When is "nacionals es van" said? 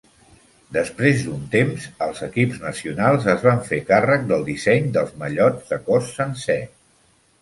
2.63-3.61